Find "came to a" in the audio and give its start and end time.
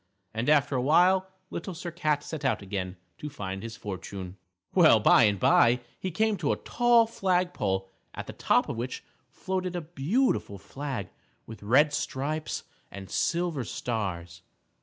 6.09-6.55